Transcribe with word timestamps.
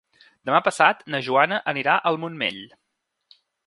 Demà 0.49 0.61
passat 0.67 1.05
na 1.15 1.21
Joana 1.29 1.61
anirà 1.75 2.01
al 2.13 2.21
Montmell. 2.25 2.61